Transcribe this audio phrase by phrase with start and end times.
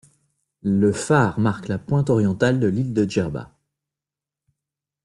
[0.63, 3.53] Le phare marque la pointe orientale de l'île de Djerba.